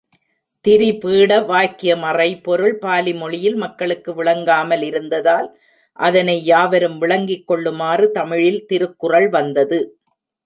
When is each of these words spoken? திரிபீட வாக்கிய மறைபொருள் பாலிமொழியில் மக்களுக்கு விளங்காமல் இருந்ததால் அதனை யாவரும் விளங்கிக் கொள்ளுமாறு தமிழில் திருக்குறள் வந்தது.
திரிபீட 0.65 1.31
வாக்கிய 1.45 1.91
மறைபொருள் 1.95 2.73
பாலிமொழியில் 2.81 3.55
மக்களுக்கு 3.55 4.11
விளங்காமல் 4.13 4.81
இருந்ததால் 4.81 5.47
அதனை 5.99 6.37
யாவரும் 6.45 6.97
விளங்கிக் 6.97 7.47
கொள்ளுமாறு 7.47 8.07
தமிழில் 8.11 8.61
திருக்குறள் 8.65 9.29
வந்தது. 9.29 9.79